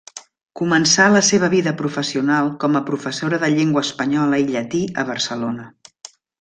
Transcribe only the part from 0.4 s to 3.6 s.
Començà la seva vida professional com a professora de